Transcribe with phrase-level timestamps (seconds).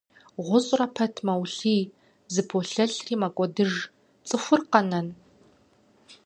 [0.45, 1.83] ГъущӀрэ пэт мэулъий,
[2.33, 3.73] зэполъэлъри мэкӀуэдыж,
[4.27, 5.07] цӀыхур къэнэн?!